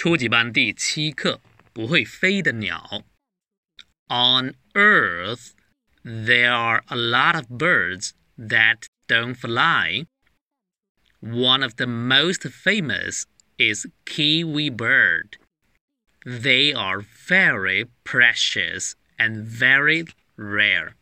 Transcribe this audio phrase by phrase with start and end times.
[0.00, 1.40] 初级班第七课
[1.72, 3.04] 不会飞的鸟。
[4.08, 5.52] On Earth,
[6.04, 10.06] there are a lot of birds that don't fly.
[11.20, 13.24] One of the most famous
[13.58, 15.38] is kiwi bird.
[16.24, 20.04] They are very precious and very
[20.36, 20.94] rare.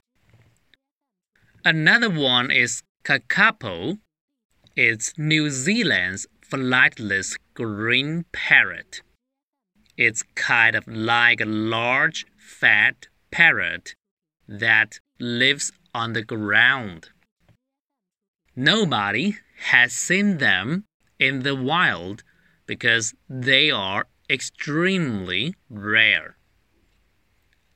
[1.64, 3.98] Another one is kakapo.
[4.76, 9.01] It's New Zealand's flightless green parrot.
[9.97, 13.95] It's kind of like a large, fat parrot
[14.47, 17.09] that lives on the ground.
[18.55, 19.35] Nobody
[19.71, 20.85] has seen them
[21.19, 22.23] in the wild
[22.65, 26.37] because they are extremely rare.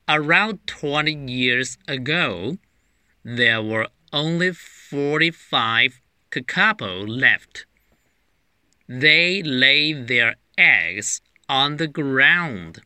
[0.08, 2.58] Around 20 years ago,
[3.26, 6.00] there were only 45
[6.32, 7.66] kakapo left
[8.89, 12.81] They lay their eggs on the ground,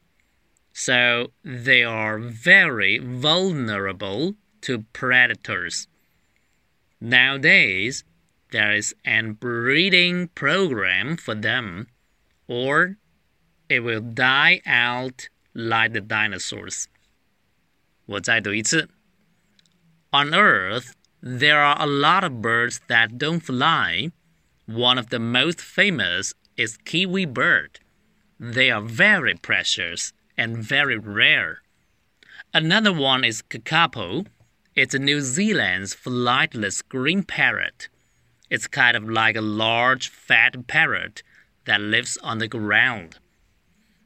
[0.73, 5.89] so they are very vulnerable to predators.
[7.01, 8.05] Nowadays,
[8.51, 11.89] there is an breeding program for them,
[12.47, 12.97] or
[13.69, 16.87] it will die out like the dinosaurs.
[18.07, 18.89] 我再读一次.
[20.11, 20.93] On Earth,
[21.23, 24.11] there are a lot of birds that don't fly.
[24.68, 27.80] one of the most famous is kiwi bird.
[28.38, 31.62] They are very precious and very rare.
[32.54, 34.28] Another one is kakapo.
[34.76, 37.88] It's a New Zealand's flightless green parrot.
[38.50, 41.24] It's kind of like a large fat parrot
[41.64, 43.20] that lives on the ground.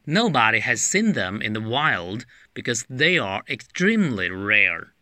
[0.05, 4.93] Nobody has seen them in the wild because they are extremely rare.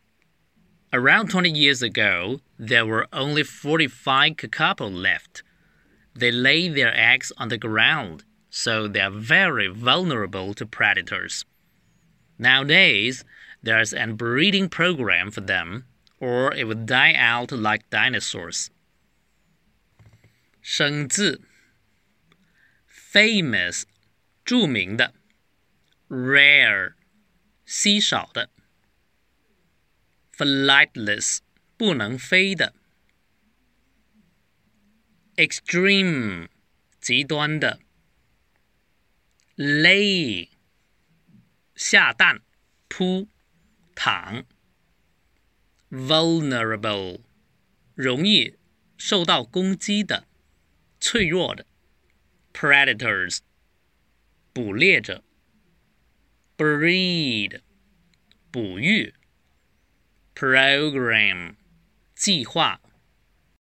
[0.90, 5.42] Around 20 years ago, there were only 45 kakapo left.
[6.13, 11.45] They lay their eggs on the ground, so they are very vulnerable to predators.
[12.37, 13.23] Nowadays,
[13.61, 15.85] there's an breeding program for them,
[16.19, 18.69] or it would die out like dinosaurs.
[20.61, 21.41] 生字
[22.89, 23.83] famous
[24.43, 25.13] 着名的
[26.09, 26.93] rare
[27.65, 28.49] 稀少的
[30.35, 31.37] flightless
[31.77, 32.73] 不能飞的
[35.39, 36.47] extreme
[36.99, 37.79] 极端的
[39.55, 40.49] lay
[41.75, 42.41] 下蛋
[42.87, 43.27] 铺
[43.93, 44.45] 躺
[45.89, 47.21] vulnerable
[47.93, 48.55] 容易
[48.97, 50.25] 受到攻击的
[50.99, 51.65] 脆弱的
[52.53, 53.39] predators
[54.53, 55.23] 捕猎者
[56.57, 57.61] breed
[58.51, 59.13] 哺育
[60.33, 61.55] program
[62.15, 62.81] 计划